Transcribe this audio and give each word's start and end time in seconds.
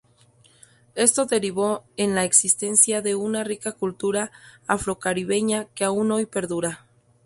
Esto 0.95 1.27
derivó 1.27 1.83
en 1.95 2.15
la 2.15 2.23
existencia 2.23 3.03
de 3.03 3.13
una 3.13 3.43
rica 3.43 3.73
cultura 3.73 4.31
afrocaribeña 4.65 5.65
que 5.75 5.83
aún 5.83 6.11
hoy 6.11 6.25
perdura. 6.25 6.87